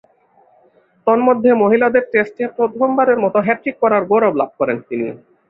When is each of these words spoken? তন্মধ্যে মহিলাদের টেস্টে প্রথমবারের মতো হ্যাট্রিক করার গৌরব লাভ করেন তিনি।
তন্মধ্যে 1.07 1.51
মহিলাদের 1.61 2.03
টেস্টে 2.11 2.43
প্রথমবারের 2.57 3.17
মতো 3.23 3.37
হ্যাট্রিক 3.45 3.75
করার 3.81 4.03
গৌরব 4.09 4.33
লাভ 4.39 4.49
করেন 4.59 4.77
তিনি। 4.87 5.07